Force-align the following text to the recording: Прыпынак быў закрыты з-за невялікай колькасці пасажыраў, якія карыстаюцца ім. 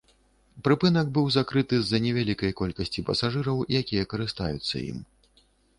Прыпынак 0.67 1.11
быў 1.17 1.25
закрыты 1.35 1.75
з-за 1.81 1.99
невялікай 2.07 2.51
колькасці 2.63 3.05
пасажыраў, 3.11 3.57
якія 3.83 4.09
карыстаюцца 4.17 4.75
ім. 4.91 4.99